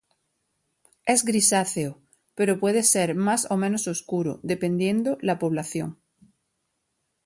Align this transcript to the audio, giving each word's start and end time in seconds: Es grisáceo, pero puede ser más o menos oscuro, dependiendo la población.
Es 1.05 1.23
grisáceo, 1.23 2.01
pero 2.33 2.59
puede 2.59 2.81
ser 2.81 3.13
más 3.13 3.45
o 3.51 3.55
menos 3.55 3.87
oscuro, 3.87 4.39
dependiendo 4.41 5.19
la 5.21 5.37
población. 5.37 5.99